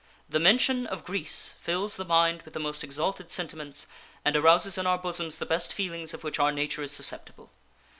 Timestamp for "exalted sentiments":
2.83-3.85